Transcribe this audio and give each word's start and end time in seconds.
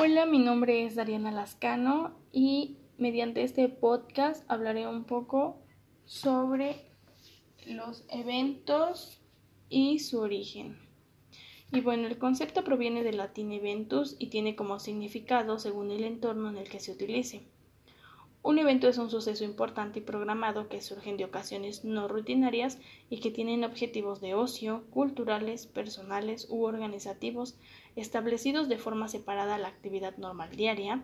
Hola, 0.00 0.26
mi 0.26 0.38
nombre 0.38 0.84
es 0.84 0.94
Dariana 0.94 1.32
Lascano 1.32 2.12
y 2.30 2.76
mediante 2.98 3.42
este 3.42 3.68
podcast 3.68 4.44
hablaré 4.46 4.86
un 4.86 5.02
poco 5.02 5.58
sobre 6.04 6.76
los 7.66 8.04
eventos 8.08 9.20
y 9.68 9.98
su 9.98 10.20
origen. 10.20 10.78
Y 11.72 11.80
bueno, 11.80 12.06
el 12.06 12.16
concepto 12.16 12.62
proviene 12.62 13.02
del 13.02 13.16
latín 13.16 13.50
eventus 13.50 14.14
y 14.20 14.28
tiene 14.28 14.54
como 14.54 14.78
significado 14.78 15.58
según 15.58 15.90
el 15.90 16.04
entorno 16.04 16.48
en 16.48 16.58
el 16.58 16.68
que 16.68 16.78
se 16.78 16.92
utilice. 16.92 17.42
Un 18.42 18.58
evento 18.58 18.88
es 18.88 18.98
un 18.98 19.10
suceso 19.10 19.44
importante 19.44 19.98
y 19.98 20.02
programado 20.02 20.68
que 20.68 20.80
surge 20.80 21.14
de 21.16 21.24
ocasiones 21.24 21.84
no 21.84 22.06
rutinarias 22.06 22.78
y 23.10 23.18
que 23.20 23.30
tienen 23.30 23.64
objetivos 23.64 24.20
de 24.20 24.34
ocio, 24.34 24.84
culturales, 24.90 25.66
personales 25.66 26.46
u 26.48 26.64
organizativos 26.64 27.56
establecidos 27.96 28.68
de 28.68 28.78
forma 28.78 29.08
separada 29.08 29.56
a 29.56 29.58
la 29.58 29.68
actividad 29.68 30.16
normal 30.18 30.50
diaria, 30.50 31.02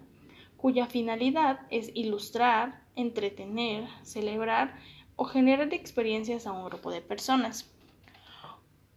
cuya 0.56 0.86
finalidad 0.86 1.66
es 1.70 1.90
ilustrar, 1.94 2.82
entretener, 2.94 3.88
celebrar 4.04 4.78
o 5.16 5.24
generar 5.24 5.74
experiencias 5.74 6.46
a 6.46 6.52
un 6.52 6.64
grupo 6.64 6.90
de 6.90 7.02
personas. 7.02 7.70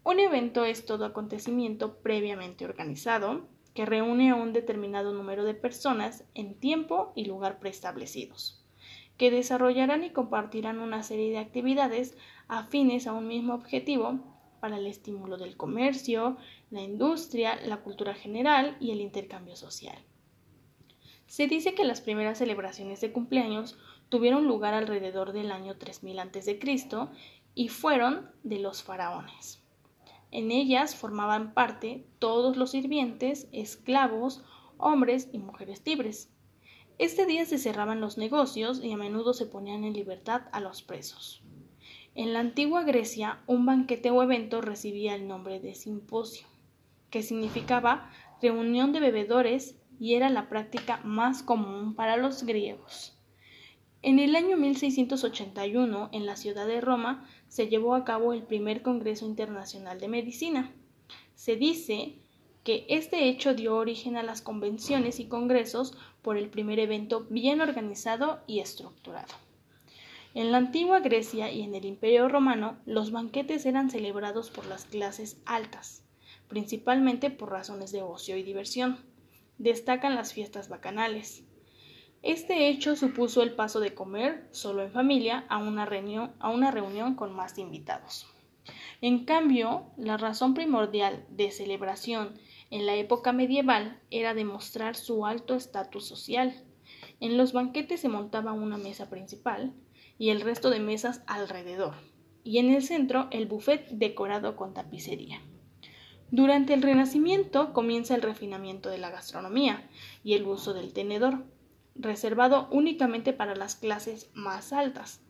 Un 0.04 0.20
evento 0.20 0.64
es 0.64 0.86
todo 0.86 1.06
acontecimiento 1.06 1.98
previamente 1.98 2.64
organizado, 2.64 3.46
que 3.78 3.86
reúne 3.86 4.32
a 4.32 4.36
un 4.36 4.54
determinado 4.54 5.14
número 5.14 5.44
de 5.44 5.54
personas 5.54 6.24
en 6.34 6.56
tiempo 6.56 7.14
y 7.16 7.26
lugar 7.26 7.60
preestablecidos, 7.60 8.66
que 9.18 9.30
desarrollarán 9.30 10.04
y 10.04 10.10
compartirán 10.10 10.80
una 10.80 11.04
serie 11.04 11.30
de 11.30 11.38
actividades 11.38 12.18
afines 12.48 13.06
a 13.06 13.14
un 13.14 13.28
mismo 13.28 13.54
objetivo 13.54 14.20
para 14.60 14.78
el 14.78 14.88
estímulo 14.88 15.38
del 15.38 15.58
comercio, 15.58 16.38
la 16.72 16.82
industria, 16.82 17.60
la 17.68 17.78
cultura 17.78 18.16
general 18.16 18.78
y 18.80 18.90
el 18.90 19.00
intercambio 19.00 19.56
social. 19.56 20.00
Se 21.28 21.46
dice 21.46 21.76
que 21.76 21.86
las 21.86 22.02
primeras 22.02 22.40
celebraciones 22.40 23.00
de 23.00 23.12
cumpleaños 23.12 23.78
tuvieron 24.10 24.48
lugar 24.48 24.74
alrededor 24.74 25.34
del 25.34 25.52
año 25.52 25.78
3000 25.78 26.18
a.C. 26.18 26.60
y 27.54 27.70
fueron 27.70 28.32
de 28.42 28.58
los 28.58 28.82
faraones. 28.82 29.67
En 30.38 30.52
ellas 30.52 30.96
formaban 30.96 31.56
parte 31.56 32.06
todos 32.20 32.58
los 32.58 32.70
sirvientes, 32.70 33.48
esclavos, 33.54 34.44
hombres 34.78 35.30
y 35.34 35.40
mujeres 35.40 35.82
libres. 35.84 36.32
Este 37.00 37.26
día 37.26 37.44
se 37.46 37.58
cerraban 37.58 38.02
los 38.02 38.20
negocios 38.20 38.84
y 38.84 38.92
a 38.92 38.98
menudo 38.98 39.34
se 39.34 39.48
ponían 39.48 39.84
en 39.84 39.94
libertad 39.94 40.44
a 40.52 40.60
los 40.60 40.84
presos. 40.84 41.42
En 42.14 42.34
la 42.34 42.40
antigua 42.42 42.84
Grecia, 42.84 43.42
un 43.48 43.66
banquete 43.66 44.12
o 44.12 44.22
evento 44.22 44.62
recibía 44.62 45.16
el 45.16 45.28
nombre 45.28 45.60
de 45.60 45.74
simposio, 45.74 46.46
que 47.10 47.24
significaba 47.24 48.12
reunión 48.40 48.94
de 48.94 49.00
bebedores 49.00 49.80
y 50.00 50.14
era 50.14 50.30
la 50.30 50.50
práctica 50.50 51.02
más 51.04 51.42
común 51.42 51.96
para 51.96 52.16
los 52.16 52.44
griegos. 52.44 53.17
En 54.04 54.20
el 54.20 54.36
año 54.36 54.58
1681, 54.58 56.10
en 56.12 56.26
la 56.26 56.36
ciudad 56.36 56.68
de 56.68 56.82
Roma, 56.82 57.28
se 57.48 57.68
llevó 57.68 57.96
a 57.96 58.06
cabo 58.06 58.32
el 58.34 58.44
primer 58.44 58.84
Congreso 58.84 59.26
Internacional 59.26 60.00
de 60.00 60.08
Medicina. 60.08 60.72
Se 61.34 61.56
dice 61.56 62.20
que 62.64 62.86
este 62.90 63.28
hecho 63.28 63.56
dio 63.56 63.76
origen 63.76 64.16
a 64.16 64.24
las 64.24 64.42
convenciones 64.42 65.20
y 65.20 65.28
congresos 65.28 65.98
por 66.22 66.38
el 66.38 66.50
primer 66.50 66.80
evento 66.80 67.26
bien 67.30 67.60
organizado 67.60 68.42
y 68.46 68.60
estructurado. 68.60 69.34
En 70.36 70.52
la 70.52 70.60
antigua 70.60 71.00
Grecia 71.00 71.52
y 71.52 71.64
en 71.64 71.74
el 71.74 71.86
Imperio 71.86 72.30
romano, 72.30 72.78
los 72.86 73.12
banquetes 73.12 73.66
eran 73.66 73.90
celebrados 73.90 74.52
por 74.52 74.68
las 74.68 74.86
clases 74.86 75.42
altas, 75.46 76.04
principalmente 76.48 77.32
por 77.32 77.50
razones 77.50 77.92
de 77.92 78.04
ocio 78.04 78.38
y 78.38 78.44
diversión. 78.44 79.00
Destacan 79.58 80.14
las 80.14 80.34
fiestas 80.34 80.70
bacanales, 80.70 81.47
este 82.28 82.68
hecho 82.68 82.98
supuso 82.98 83.42
el 83.42 83.54
paso 83.54 83.80
de 83.80 83.94
comer 83.94 84.48
solo 84.52 84.84
en 84.84 84.92
familia 84.92 85.46
a 85.48 85.60
una, 85.60 85.86
reunión, 85.86 86.34
a 86.40 86.50
una 86.50 86.72
reunión 86.72 87.16
con 87.16 87.34
más 87.34 87.58
invitados. 87.58 88.28
En 89.00 89.24
cambio, 89.24 89.86
la 89.96 90.18
razón 90.18 90.54
primordial 90.54 91.26
de 91.30 91.52
celebración 91.52 92.34
en 92.70 92.86
la 92.86 92.96
época 92.96 93.32
medieval 93.32 94.02
era 94.12 94.34
demostrar 94.34 94.98
su 94.98 95.26
alto 95.26 95.56
estatus 95.56 96.06
social. 96.06 96.66
En 97.22 97.38
los 97.38 97.54
banquetes 97.54 98.02
se 98.02 98.10
montaba 98.10 98.52
una 98.52 98.78
mesa 98.78 99.10
principal 99.10 99.74
y 100.18 100.30
el 100.30 100.42
resto 100.42 100.70
de 100.70 100.82
mesas 100.82 101.24
alrededor, 101.28 101.94
y 102.44 102.58
en 102.58 102.74
el 102.74 102.84
centro 102.84 103.28
el 103.32 103.46
buffet 103.46 103.88
decorado 103.90 104.58
con 104.58 104.74
tapicería. 104.74 105.42
Durante 106.30 106.74
el 106.74 106.82
Renacimiento 106.82 107.72
comienza 107.72 108.14
el 108.16 108.22
refinamiento 108.22 108.90
de 108.90 108.98
la 108.98 109.12
gastronomía 109.12 109.90
y 110.26 110.34
el 110.34 110.46
uso 110.46 110.74
del 110.74 110.92
tenedor, 110.92 111.46
reservado 112.00 112.68
únicamente 112.72 113.34
para 113.34 113.56
las 113.56 113.76
clases 113.76 114.30
más 114.34 114.74
altas. 114.74 115.22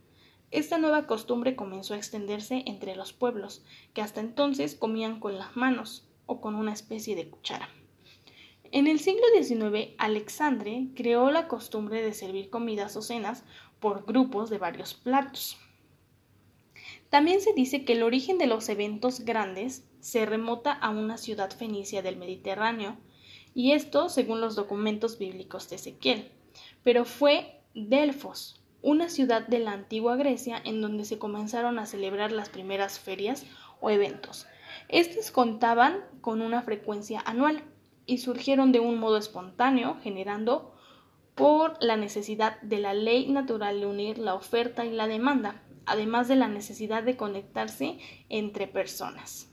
Esta 0.50 0.78
nueva 0.78 1.08
costumbre 1.08 1.56
comenzó 1.56 1.94
a 1.94 1.98
extenderse 1.98 2.64
entre 2.68 2.96
los 2.96 3.12
pueblos, 3.12 3.66
que 3.94 4.02
hasta 4.02 4.22
entonces 4.22 4.76
comían 4.76 5.20
con 5.20 5.38
las 5.38 5.56
manos 5.58 6.08
o 6.26 6.40
con 6.40 6.56
una 6.56 6.74
especie 6.74 7.16
de 7.16 7.30
cuchara. 7.30 7.70
En 8.72 8.88
el 8.88 9.00
siglo 9.00 9.24
XIX, 9.38 9.94
Alexandre 9.98 10.88
creó 10.96 11.32
la 11.32 11.48
costumbre 11.48 12.02
de 12.02 12.14
servir 12.14 12.50
comidas 12.50 12.96
o 12.96 13.02
cenas 13.02 13.44
por 13.80 14.06
grupos 14.06 14.50
de 14.50 14.58
varios 14.58 14.94
platos. 14.94 15.58
También 17.10 17.42
se 17.42 17.54
dice 17.54 17.86
que 17.86 17.94
el 17.94 18.04
origen 18.04 18.38
de 18.38 18.48
los 18.48 18.68
eventos 18.70 19.22
grandes 19.22 19.86
se 20.00 20.26
remota 20.26 20.74
a 20.74 20.90
una 20.90 21.18
ciudad 21.18 21.52
fenicia 21.52 22.02
del 22.02 22.18
Mediterráneo, 22.18 22.98
y 23.54 23.72
esto 23.72 24.10
según 24.10 24.42
los 24.42 24.56
documentos 24.56 25.18
bíblicos 25.18 25.70
de 25.70 25.78
Ezequiel 25.78 26.32
pero 26.88 27.04
fue 27.04 27.60
Delfos, 27.74 28.64
una 28.82 29.10
ciudad 29.10 29.46
de 29.46 29.60
la 29.60 29.74
antigua 29.74 30.16
Grecia 30.16 30.62
en 30.64 30.80
donde 30.82 31.04
se 31.04 31.20
comenzaron 31.20 31.80
a 31.80 31.86
celebrar 31.86 32.32
las 32.32 32.48
primeras 32.48 32.98
ferias 32.98 33.46
o 33.82 33.90
eventos. 33.90 34.48
Estas 34.88 35.30
contaban 35.32 36.00
con 36.22 36.42
una 36.42 36.62
frecuencia 36.62 37.22
anual 37.26 37.62
y 38.06 38.20
surgieron 38.20 38.72
de 38.72 38.80
un 38.80 39.00
modo 39.00 39.18
espontáneo, 39.18 39.98
generando 40.02 40.78
por 41.36 41.76
la 41.84 41.98
necesidad 41.98 42.62
de 42.62 42.78
la 42.78 42.94
ley 42.94 43.28
natural 43.28 43.82
de 43.82 43.86
unir 43.86 44.18
la 44.18 44.34
oferta 44.34 44.86
y 44.86 44.92
la 44.92 45.08
demanda, 45.08 45.62
además 45.86 46.30
de 46.30 46.38
la 46.38 46.48
necesidad 46.48 47.04
de 47.04 47.18
conectarse 47.18 47.98
entre 48.30 48.66
personas. 48.66 49.47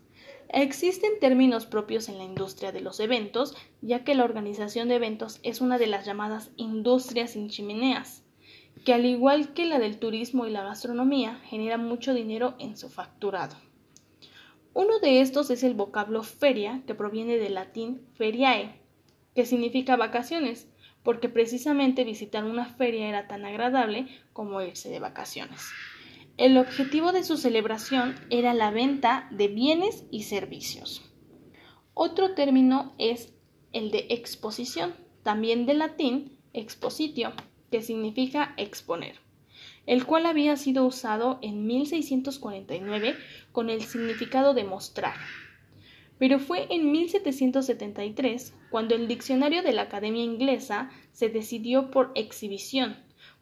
Existen 0.49 1.19
términos 1.21 1.67
propios 1.67 2.09
en 2.09 2.19
la 2.19 2.25
industria 2.25 2.73
de 2.73 2.81
los 2.81 3.01
eventos, 3.01 3.57
ya 3.81 4.05
que 4.05 4.15
la 4.15 4.25
organización 4.25 4.89
de 4.89 4.97
eventos 4.97 5.41
es 5.43 5.61
una 5.61 5.79
de 5.79 5.87
las 5.87 6.05
llamadas 6.05 6.51
industrias 6.57 7.33
sin 7.33 7.49
chimeneas, 7.49 8.23
que 8.85 8.95
al 8.95 9.07
igual 9.07 9.55
que 9.55 9.67
la 9.67 9.79
del 9.79 9.99
turismo 9.99 10.47
y 10.47 10.51
la 10.51 10.63
gastronomía, 10.63 11.41
genera 11.47 11.79
mucho 11.79 12.15
dinero 12.15 12.55
en 12.59 12.77
su 12.77 12.89
facturado. 12.89 13.57
Uno 14.75 14.99
de 14.99 15.21
estos 15.21 15.51
es 15.51 15.63
el 15.63 15.75
vocablo 15.75 16.23
feria, 16.23 16.83
que 16.87 16.95
proviene 16.95 17.37
del 17.37 17.55
latín 17.55 18.07
feriae, 18.15 18.81
que 19.35 19.47
significa 19.47 19.97
vacaciones, 19.97 20.69
porque 21.03 21.29
precisamente 21.29 22.05
visitar 22.05 22.45
una 22.45 22.67
feria 22.67 23.09
era 23.09 23.29
tan 23.29 23.45
agradable 23.45 24.09
como 24.33 24.61
irse 24.63 24.89
de 24.89 25.01
vacaciones. 25.01 25.63
El 26.37 26.59
objetivo 26.59 27.13
de 27.13 27.23
su 27.23 27.37
celebración 27.37 28.17
era 28.29 28.55
la 28.55 28.73
venta 28.73 29.29
de 29.31 29.47
bienes 29.47 30.05
y 30.11 30.25
servicios. 30.25 31.09
Otro 31.95 32.35
término 32.35 32.93
es 32.99 33.33
el 33.73 33.93
de 33.93 34.07
exposición, 34.11 34.97
también 35.23 35.65
del 35.65 35.79
latín 35.79 36.37
expositio, 36.53 37.33
que 37.71 37.83
significa 37.83 38.53
exponer, 38.57 39.21
el 39.87 40.07
cual 40.07 40.27
había 40.27 40.57
sido 40.57 40.85
usado 40.85 41.39
en 41.41 41.69
1649 41.69 43.15
con 43.53 43.71
el 43.71 43.83
significado 43.83 44.55
de 44.55 44.65
mostrar. 44.65 45.15
Pero 46.19 46.41
fue 46.41 46.67
en 46.69 46.91
1773 46.91 48.55
cuando 48.71 48.97
el 48.97 49.07
diccionario 49.07 49.63
de 49.63 49.73
la 49.73 49.83
Academia 49.83 50.25
Inglesa 50.25 50.91
se 51.13 51.29
decidió 51.29 51.93
por 51.93 52.11
exhibición, 52.17 52.97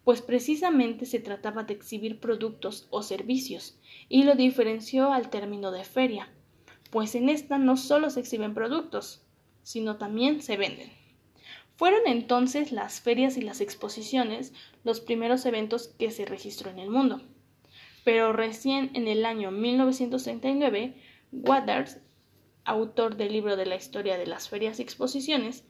pues 0.05 0.23
precisamente 0.23 1.07
se 1.07 1.21
trataba 1.21 1.65
de 1.65 1.75
exhibir 1.75 2.19
productos 2.19 2.87
o 2.91 3.03
servicios, 3.03 3.79
y 4.09 4.25
lo 4.25 4.35
diferenció 4.35 5.13
al 5.13 5.31
término 5.31 5.71
de 5.71 5.85
feria, 5.85 6.29
pues 6.91 7.15
en 7.15 7.29
esta 7.29 7.59
no 7.59 7.77
solo 7.77 8.11
se 8.11 8.21
exhiben 8.21 8.55
productos, 8.55 9.23
sino 9.63 9.97
también 9.97 10.43
se 10.43 10.57
venden. 10.57 10.91
Fueron 11.77 12.03
entonces 12.07 12.71
las 12.71 13.01
ferias 13.01 13.37
y 13.37 13.41
las 13.43 13.61
exposiciones 13.61 14.53
los 14.85 15.01
primeros 15.01 15.47
eventos 15.47 15.89
que 15.99 16.11
se 16.11 16.25
registró 16.25 16.71
en 16.71 16.79
el 16.79 16.91
mundo. 16.91 17.23
Pero 18.05 18.33
recién 18.33 18.91
en 18.95 19.09
el 19.09 19.25
año 19.25 19.51
1939, 19.51 20.97
Waters, 21.33 21.99
autor 22.65 23.17
del 23.17 23.33
libro 23.33 23.57
de 23.57 23.67
la 23.67 23.77
historia 23.77 24.19
de 24.19 24.27
las 24.27 24.49
ferias 24.49 24.79
y 24.79 24.83
exposiciones, 24.83 25.65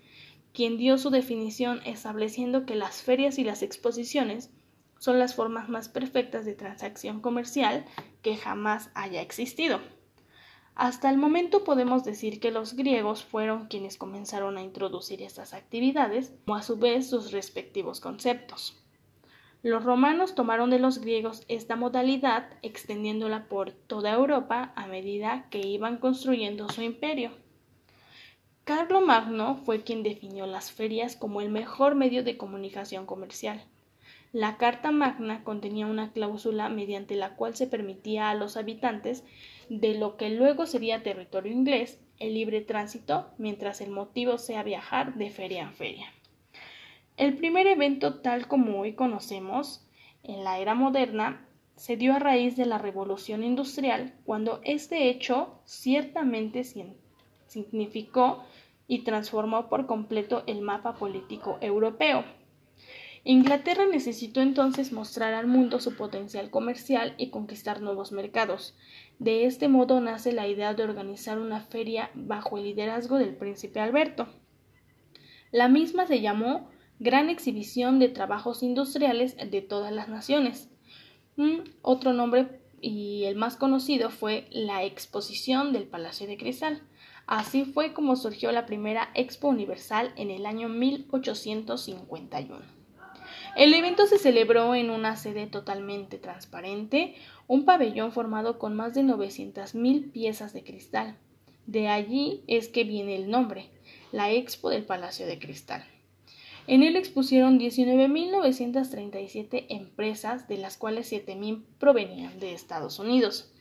quien 0.52 0.76
dio 0.76 0.98
su 0.98 1.10
definición 1.10 1.80
estableciendo 1.84 2.66
que 2.66 2.74
las 2.74 3.02
ferias 3.02 3.38
y 3.38 3.44
las 3.44 3.62
exposiciones 3.62 4.50
son 4.98 5.18
las 5.18 5.34
formas 5.34 5.68
más 5.68 5.88
perfectas 5.88 6.44
de 6.44 6.54
transacción 6.54 7.20
comercial 7.20 7.84
que 8.22 8.36
jamás 8.36 8.90
haya 8.94 9.20
existido. 9.20 9.80
Hasta 10.74 11.10
el 11.10 11.18
momento 11.18 11.64
podemos 11.64 12.04
decir 12.04 12.40
que 12.40 12.50
los 12.50 12.74
griegos 12.74 13.24
fueron 13.24 13.66
quienes 13.66 13.98
comenzaron 13.98 14.56
a 14.56 14.62
introducir 14.62 15.20
estas 15.20 15.52
actividades, 15.52 16.32
como 16.46 16.56
a 16.56 16.62
su 16.62 16.78
vez 16.78 17.10
sus 17.10 17.30
respectivos 17.30 18.00
conceptos. 18.00 18.78
Los 19.62 19.84
romanos 19.84 20.34
tomaron 20.34 20.70
de 20.70 20.78
los 20.78 20.98
griegos 20.98 21.44
esta 21.48 21.76
modalidad, 21.76 22.48
extendiéndola 22.62 23.48
por 23.48 23.70
toda 23.70 24.12
Europa 24.12 24.72
a 24.74 24.86
medida 24.86 25.46
que 25.50 25.58
iban 25.58 25.98
construyendo 25.98 26.68
su 26.68 26.82
imperio. 26.82 27.41
Magno 29.04 29.56
fue 29.56 29.82
quien 29.82 30.02
definió 30.02 30.46
las 30.46 30.72
ferias 30.72 31.16
como 31.16 31.40
el 31.40 31.50
mejor 31.50 31.94
medio 31.94 32.22
de 32.22 32.36
comunicación 32.36 33.06
comercial. 33.06 33.64
La 34.32 34.56
Carta 34.56 34.90
Magna 34.90 35.44
contenía 35.44 35.86
una 35.86 36.12
cláusula 36.12 36.68
mediante 36.68 37.16
la 37.16 37.36
cual 37.36 37.54
se 37.54 37.66
permitía 37.66 38.30
a 38.30 38.34
los 38.34 38.56
habitantes 38.56 39.24
de 39.68 39.94
lo 39.94 40.16
que 40.16 40.30
luego 40.30 40.66
sería 40.66 41.02
territorio 41.02 41.52
inglés 41.52 42.00
el 42.18 42.34
libre 42.34 42.60
tránsito 42.60 43.30
mientras 43.36 43.80
el 43.80 43.90
motivo 43.90 44.38
sea 44.38 44.62
viajar 44.62 45.14
de 45.16 45.30
feria 45.30 45.62
en 45.62 45.74
feria. 45.74 46.06
El 47.16 47.36
primer 47.36 47.66
evento 47.66 48.20
tal 48.20 48.48
como 48.48 48.80
hoy 48.80 48.94
conocemos, 48.94 49.86
en 50.22 50.44
la 50.44 50.58
era 50.58 50.74
moderna, 50.74 51.46
se 51.76 51.96
dio 51.96 52.14
a 52.14 52.18
raíz 52.18 52.56
de 52.56 52.64
la 52.64 52.78
revolución 52.78 53.44
industrial, 53.44 54.14
cuando 54.24 54.60
este 54.64 55.10
hecho 55.10 55.60
ciertamente 55.64 56.64
significó 57.52 58.42
y 58.88 59.00
transformó 59.00 59.68
por 59.68 59.86
completo 59.86 60.42
el 60.46 60.62
mapa 60.62 60.94
político 60.94 61.58
europeo. 61.60 62.24
Inglaterra 63.24 63.86
necesitó 63.86 64.40
entonces 64.40 64.92
mostrar 64.92 65.34
al 65.34 65.46
mundo 65.46 65.78
su 65.78 65.94
potencial 65.94 66.50
comercial 66.50 67.14
y 67.18 67.30
conquistar 67.30 67.80
nuevos 67.80 68.10
mercados. 68.10 68.74
De 69.20 69.44
este 69.44 69.68
modo 69.68 70.00
nace 70.00 70.32
la 70.32 70.48
idea 70.48 70.74
de 70.74 70.82
organizar 70.82 71.38
una 71.38 71.60
feria 71.60 72.10
bajo 72.14 72.58
el 72.58 72.64
liderazgo 72.64 73.18
del 73.18 73.36
príncipe 73.36 73.78
Alberto. 73.78 74.26
La 75.52 75.68
misma 75.68 76.06
se 76.06 76.20
llamó 76.20 76.68
gran 76.98 77.30
exhibición 77.30 78.00
de 78.00 78.08
trabajos 78.08 78.64
industriales 78.64 79.36
de 79.36 79.62
todas 79.62 79.92
las 79.92 80.08
naciones. 80.08 80.68
Mm, 81.36 81.60
otro 81.82 82.12
nombre 82.12 82.60
y 82.80 83.24
el 83.24 83.36
más 83.36 83.56
conocido 83.56 84.10
fue 84.10 84.48
la 84.50 84.82
Exposición 84.82 85.72
del 85.72 85.84
Palacio 85.84 86.26
de 86.26 86.36
Cristal. 86.36 86.82
Así 87.26 87.64
fue 87.64 87.92
como 87.92 88.16
surgió 88.16 88.52
la 88.52 88.66
primera 88.66 89.10
Expo 89.14 89.48
Universal 89.48 90.12
en 90.16 90.30
el 90.30 90.46
año 90.46 90.68
1851. 90.68 92.82
El 93.56 93.74
evento 93.74 94.06
se 94.06 94.18
celebró 94.18 94.74
en 94.74 94.90
una 94.90 95.16
sede 95.16 95.46
totalmente 95.46 96.18
transparente, 96.18 97.14
un 97.46 97.64
pabellón 97.64 98.10
formado 98.12 98.58
con 98.58 98.74
más 98.74 98.94
de 98.94 99.02
900.000 99.02 100.10
piezas 100.10 100.52
de 100.52 100.64
cristal. 100.64 101.16
De 101.66 101.88
allí 101.88 102.42
es 102.46 102.68
que 102.68 102.84
viene 102.84 103.14
el 103.14 103.30
nombre, 103.30 103.70
la 104.10 104.30
Expo 104.30 104.70
del 104.70 104.84
Palacio 104.84 105.26
de 105.26 105.38
Cristal. 105.38 105.84
En 106.66 106.82
él 106.82 106.96
expusieron 106.96 107.58
19.937 107.58 109.66
empresas, 109.68 110.48
de 110.48 110.58
las 110.58 110.76
cuales 110.76 111.12
7.000 111.12 111.62
provenían 111.78 112.40
de 112.40 112.54
Estados 112.54 112.98
Unidos. 112.98 113.52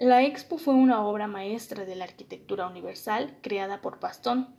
La 0.00 0.22
expo 0.22 0.58
fue 0.58 0.74
una 0.74 1.04
obra 1.04 1.26
maestra 1.26 1.84
de 1.84 1.96
la 1.96 2.04
arquitectura 2.04 2.68
universal 2.68 3.36
creada 3.42 3.80
por 3.80 3.98
Pastón. 3.98 4.54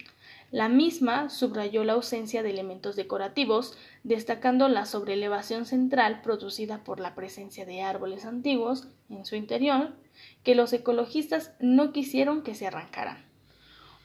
La 0.51 0.67
misma 0.67 1.29
subrayó 1.29 1.85
la 1.85 1.93
ausencia 1.93 2.43
de 2.43 2.49
elementos 2.49 2.97
decorativos, 2.97 3.77
destacando 4.03 4.67
la 4.67 4.85
sobrelevación 4.85 5.65
central 5.65 6.21
producida 6.23 6.83
por 6.83 6.99
la 6.99 7.15
presencia 7.15 7.65
de 7.65 7.81
árboles 7.81 8.25
antiguos 8.25 8.89
en 9.09 9.25
su 9.25 9.37
interior, 9.37 9.93
que 10.43 10.55
los 10.55 10.73
ecologistas 10.73 11.53
no 11.61 11.93
quisieron 11.93 12.41
que 12.43 12.53
se 12.53 12.67
arrancaran. 12.67 13.23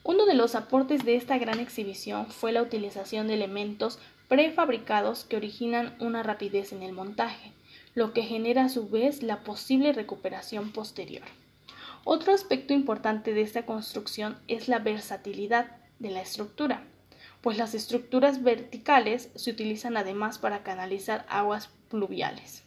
Uno 0.05 0.27
de 0.27 0.35
los 0.35 0.55
aportes 0.55 1.05
de 1.05 1.17
esta 1.17 1.37
gran 1.39 1.59
exhibición 1.59 2.29
fue 2.31 2.53
la 2.53 2.63
utilización 2.63 3.27
de 3.27 3.35
elementos 3.35 3.99
prefabricados 4.29 5.25
que 5.25 5.37
originan 5.37 5.97
una 5.99 6.23
rapidez 6.23 6.73
en 6.73 6.85
el 6.85 6.93
montaje, 6.93 7.51
lo 7.95 8.13
que 8.13 8.23
genera 8.23 8.65
a 8.65 8.69
su 8.69 8.89
vez 8.89 9.23
la 9.23 9.45
posible 9.45 9.93
recuperación 9.93 10.73
posterior. 10.73 11.25
Otro 12.05 12.33
aspecto 12.33 12.75
importante 12.75 13.33
de 13.35 13.43
esta 13.43 13.65
construcción 13.65 14.39
es 14.49 14.69
la 14.69 14.79
versatilidad 14.79 15.77
de 15.99 16.11
la 16.11 16.21
estructura, 16.21 16.85
pues 17.41 17.57
las 17.57 17.75
estructuras 17.75 18.43
verticales 18.43 19.31
se 19.35 19.51
utilizan 19.51 19.97
además 19.97 20.39
para 20.39 20.63
canalizar 20.63 21.25
aguas 21.29 21.71
pluviales. 21.89 22.65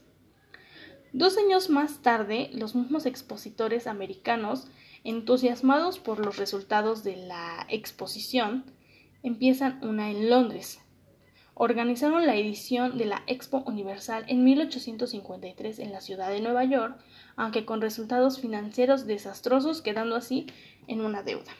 Dos 1.13 1.37
años 1.37 1.69
más 1.69 2.01
tarde, 2.01 2.49
los 2.53 2.75
mismos 2.75 3.05
expositores 3.05 3.87
americanos 3.87 4.67
Entusiasmados 5.07 5.99
por 5.99 6.19
los 6.19 6.35
resultados 6.35 7.03
de 7.05 7.15
la 7.15 7.65
exposición, 7.69 8.65
empiezan 9.23 9.79
una 9.81 10.11
en 10.11 10.29
Londres. 10.29 10.81
Organizaron 11.59 12.27
la 12.27 12.35
edición 12.35 12.99
de 12.99 13.05
la 13.05 13.23
Expo 13.25 13.63
Universal 13.65 14.25
en 14.27 14.43
1853 14.43 15.79
en 15.79 15.91
la 15.91 16.01
ciudad 16.01 16.29
de 16.29 16.39
Nueva 16.39 16.63
York, 16.65 16.99
aunque 17.35 17.65
con 17.65 17.81
resultados 17.81 18.39
financieros 18.39 19.07
desastrosos, 19.07 19.81
quedando 19.81 20.15
así 20.15 20.45
en 20.85 21.01
una 21.01 21.23
deuda. 21.23 21.51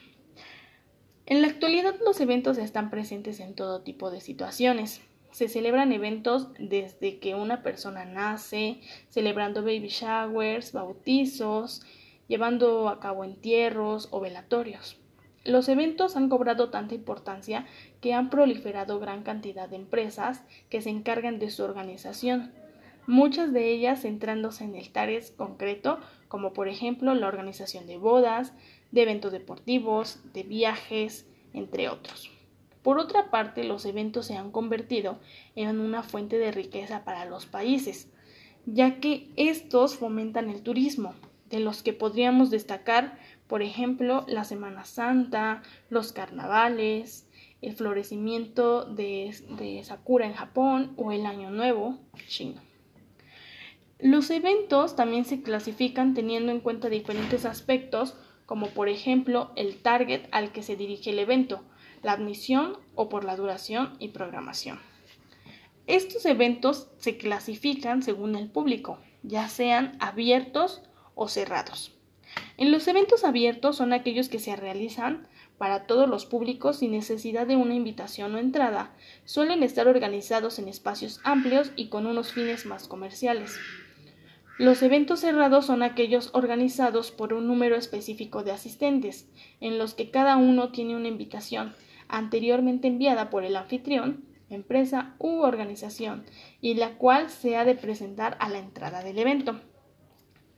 En 1.26 1.42
la 1.42 1.48
actualidad 1.48 1.96
los 2.06 2.22
eventos 2.22 2.60
están 2.60 2.92
presentes 2.92 3.40
en 3.40 3.56
todo 3.56 3.82
tipo 3.82 4.12
de 4.12 4.22
situaciones. 4.22 5.02
Se 5.32 5.50
celebran 5.50 5.92
eventos 5.92 6.50
desde 6.60 7.18
que 7.18 7.34
una 7.34 7.64
persona 7.64 8.06
nace, 8.06 8.82
celebrando 9.10 9.64
baby 9.64 9.88
showers, 9.88 10.74
bautizos, 10.74 11.82
llevando 12.28 12.90
a 12.90 13.00
cabo 13.00 13.24
entierros 13.24 14.10
o 14.12 14.20
velatorios. 14.20 15.00
Los 15.48 15.70
eventos 15.70 16.18
han 16.18 16.28
cobrado 16.28 16.72
tanta 16.72 16.94
importancia 16.94 17.66
que 18.02 18.14
han 18.14 18.30
proliferado 18.30 19.00
gran 19.00 19.24
cantidad 19.24 19.70
de 19.70 19.78
empresas 19.78 20.44
que 20.70 20.82
se 20.82 20.90
encargan 20.90 21.40
de 21.40 21.50
su 21.52 21.64
organización, 21.64 22.52
muchas 23.08 23.54
de 23.54 23.72
ellas 23.72 24.02
centrándose 24.02 24.66
en 24.66 24.76
el 24.76 24.92
TARES 24.92 25.32
concreto, 25.32 26.00
como 26.28 26.52
por 26.52 26.68
ejemplo 26.68 27.16
la 27.16 27.30
organización 27.30 27.88
de 27.88 27.98
bodas, 27.98 28.52
de 28.92 29.04
eventos 29.04 29.32
deportivos, 29.32 30.20
de 30.34 30.44
viajes, 30.44 31.26
entre 31.54 31.88
otros. 31.88 32.30
Por 32.84 33.00
otra 33.00 33.32
parte, 33.32 33.64
los 33.64 33.86
eventos 33.86 34.26
se 34.26 34.36
han 34.36 34.52
convertido 34.52 35.18
en 35.56 35.80
una 35.80 36.04
fuente 36.04 36.38
de 36.38 36.52
riqueza 36.52 37.06
para 37.06 37.24
los 37.24 37.46
países, 37.46 38.12
ya 38.66 39.00
que 39.00 39.30
estos 39.38 39.96
fomentan 39.96 40.50
el 40.50 40.62
turismo, 40.62 41.14
de 41.50 41.62
los 41.62 41.84
que 41.84 41.94
podríamos 41.94 42.50
destacar, 42.50 43.18
por 43.48 43.62
ejemplo, 43.62 44.26
la 44.28 44.44
Semana 44.44 44.84
Santa, 44.84 45.64
los 45.90 46.12
carnavales, 46.12 47.28
el 47.62 47.74
florecimiento 47.74 48.86
de, 48.86 49.82
Sakura 49.84 50.26
en 50.26 50.34
Japón 50.34 50.94
o 50.98 51.12
el 51.12 51.26
Año 51.26 51.50
Nuevo 51.50 51.98
chino. 52.28 52.62
Los 54.00 54.30
eventos 54.30 54.96
también 54.96 55.26
se 55.26 55.42
clasifican 55.42 56.14
teniendo 56.14 56.52
en 56.52 56.60
cuenta 56.60 56.90
diferentes 56.90 57.46
aspectos, 57.46 58.16
como 58.46 58.68
por 58.68 58.90
ejemplo 58.90 59.52
el 59.56 59.78
target 59.82 60.28
al 60.32 60.52
que 60.52 60.62
se 60.62 60.76
dirige 60.76 61.10
el 61.10 61.20
evento, 61.20 61.64
la 62.04 62.12
admisión 62.12 62.78
o 62.96 63.10
por 63.10 63.24
la 63.24 63.36
duración 63.36 63.94
y 63.98 64.10
programación. 64.10 64.80
Estos 65.88 66.26
eventos 66.26 66.90
se 66.98 67.18
clasifican 67.18 68.04
según 68.04 68.36
el 68.36 68.52
público, 68.52 69.00
ya 69.24 69.50
sean 69.50 69.98
abiertos 70.00 70.84
o 71.16 71.28
cerrados. 71.28 71.97
En 72.58 72.72
los 72.72 72.88
eventos 72.88 73.24
abiertos 73.24 73.78
son 73.78 73.94
aquellos 73.94 74.30
que 74.30 74.40
se 74.40 74.56
realizan 74.56 75.28
para 75.60 75.86
todos 75.86 76.10
los 76.10 76.26
públicos 76.26 76.78
sin 76.78 76.92
necesidad 76.92 77.46
de 77.46 77.56
una 77.56 77.76
invitación 77.76 78.34
o 78.34 78.40
entrada. 78.40 78.96
Suelen 79.26 79.62
estar 79.62 79.88
organizados 79.88 80.58
en 80.58 80.68
espacios 80.68 81.20
amplios 81.24 81.72
y 81.76 81.90
con 81.90 82.08
unos 82.08 82.34
fines 82.34 82.66
más 82.66 82.88
comerciales. 82.88 83.60
Los 84.58 84.82
eventos 84.82 85.20
cerrados 85.20 85.68
son 85.68 85.84
aquellos 85.84 86.32
organizados 86.34 87.12
por 87.12 87.32
un 87.34 87.46
número 87.46 87.76
específico 87.76 88.44
de 88.44 88.52
asistentes, 88.52 89.30
en 89.62 89.78
los 89.78 89.94
que 89.94 90.10
cada 90.10 90.36
uno 90.36 90.72
tiene 90.72 90.96
una 90.96 91.10
invitación 91.10 91.76
anteriormente 92.08 92.88
enviada 92.88 93.30
por 93.30 93.44
el 93.44 93.56
anfitrión, 93.56 94.26
empresa 94.50 95.16
u 95.20 95.42
organización, 95.42 96.26
y 96.60 96.74
la 96.74 96.98
cual 96.98 97.30
se 97.30 97.56
ha 97.56 97.66
de 97.66 97.76
presentar 97.76 98.36
a 98.40 98.50
la 98.50 98.58
entrada 98.58 99.04
del 99.04 99.20
evento. 99.20 99.62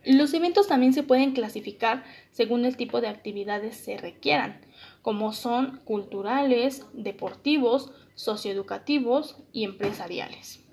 Los 0.06 0.34
eventos 0.34 0.68
también 0.68 0.94
se 0.94 1.04
pueden 1.04 1.34
clasificar 1.34 2.04
según 2.32 2.66
el 2.66 2.78
tipo 2.78 3.02
de 3.02 3.10
actividades 3.10 3.76
se 3.76 3.98
requieran, 3.98 4.62
como 5.02 5.34
son 5.34 5.82
culturales, 5.84 6.86
deportivos, 6.94 7.92
socioeducativos 8.16 9.38
y 9.52 9.66
empresariales. 9.66 10.64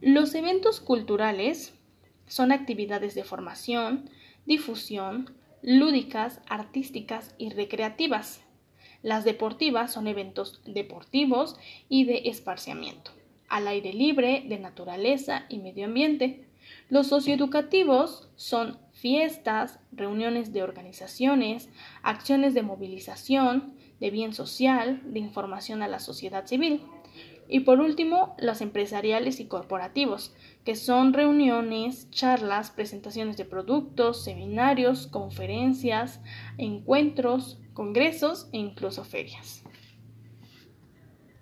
Los 0.00 0.34
eventos 0.34 0.80
culturales 0.80 1.74
son 2.26 2.50
actividades 2.50 3.14
de 3.14 3.24
formación, 3.24 4.10
difusión, 4.46 5.34
lúdicas, 5.62 6.40
artísticas 6.48 7.34
y 7.38 7.50
recreativas. 7.50 8.44
Las 9.02 9.24
deportivas 9.24 9.92
son 9.92 10.06
eventos 10.06 10.60
deportivos 10.64 11.56
y 11.88 12.04
de 12.04 12.22
esparciamiento, 12.26 13.12
al 13.48 13.68
aire 13.68 13.92
libre, 13.92 14.44
de 14.48 14.58
naturaleza 14.58 15.46
y 15.48 15.58
medio 15.58 15.86
ambiente. 15.86 16.48
Los 16.92 17.06
socioeducativos 17.06 18.28
son 18.36 18.76
fiestas, 18.92 19.80
reuniones 19.92 20.52
de 20.52 20.62
organizaciones, 20.62 21.70
acciones 22.02 22.52
de 22.52 22.60
movilización, 22.60 23.72
de 23.98 24.10
bien 24.10 24.34
social, 24.34 25.00
de 25.06 25.18
información 25.18 25.80
a 25.80 25.88
la 25.88 26.00
sociedad 26.00 26.44
civil. 26.44 26.82
Y 27.48 27.60
por 27.60 27.80
último, 27.80 28.36
los 28.38 28.60
empresariales 28.60 29.40
y 29.40 29.46
corporativos, 29.46 30.34
que 30.66 30.76
son 30.76 31.14
reuniones, 31.14 32.10
charlas, 32.10 32.70
presentaciones 32.70 33.38
de 33.38 33.46
productos, 33.46 34.22
seminarios, 34.22 35.06
conferencias, 35.06 36.20
encuentros, 36.58 37.58
congresos 37.72 38.50
e 38.52 38.58
incluso 38.58 39.02
ferias. 39.02 39.61